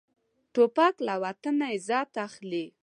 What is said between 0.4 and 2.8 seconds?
توپک له وطن عزت اخلي.